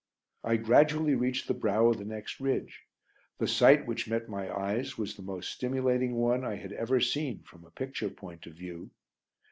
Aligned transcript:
I 0.43 0.55
gradually 0.57 1.13
reached 1.13 1.47
the 1.47 1.53
brow 1.53 1.85
of 1.89 1.99
the 1.99 2.05
next 2.05 2.39
ridge. 2.39 2.87
The 3.37 3.47
sight 3.47 3.85
which 3.85 4.07
met 4.09 4.27
my 4.27 4.51
eyes 4.51 4.97
was 4.97 5.15
the 5.15 5.21
most 5.21 5.51
stimulating 5.51 6.15
one 6.15 6.43
I 6.43 6.55
had 6.55 6.73
ever 6.73 6.99
seen 6.99 7.43
from 7.43 7.65
a 7.65 7.69
picture 7.69 8.09
point 8.09 8.47
of 8.47 8.55
view. 8.55 8.89